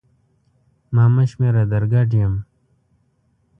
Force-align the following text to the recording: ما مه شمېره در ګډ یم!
ما 0.93 1.05
مه 1.15 1.23
شمېره 1.31 1.63
در 1.71 1.83
ګډ 1.93 2.09
یم! 2.21 2.33